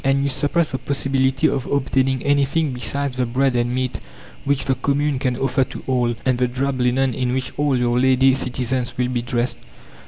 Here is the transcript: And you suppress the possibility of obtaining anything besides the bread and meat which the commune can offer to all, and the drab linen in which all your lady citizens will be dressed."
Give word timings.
And 0.03 0.23
you 0.23 0.29
suppress 0.29 0.71
the 0.71 0.79
possibility 0.79 1.47
of 1.47 1.67
obtaining 1.67 2.23
anything 2.23 2.73
besides 2.73 3.17
the 3.17 3.27
bread 3.27 3.55
and 3.55 3.71
meat 3.71 3.99
which 4.45 4.65
the 4.65 4.73
commune 4.73 5.19
can 5.19 5.37
offer 5.37 5.63
to 5.65 5.83
all, 5.85 6.15
and 6.25 6.39
the 6.39 6.47
drab 6.47 6.79
linen 6.79 7.13
in 7.13 7.33
which 7.33 7.53
all 7.55 7.77
your 7.77 7.99
lady 7.99 8.33
citizens 8.33 8.97
will 8.97 9.09
be 9.09 9.21
dressed." 9.21 9.57